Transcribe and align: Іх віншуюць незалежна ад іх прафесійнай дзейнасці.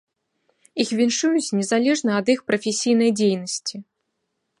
Іх 0.83 0.89
віншуюць 0.99 1.55
незалежна 1.59 2.11
ад 2.21 2.31
іх 2.35 2.39
прафесійнай 2.47 3.11
дзейнасці. 3.21 3.75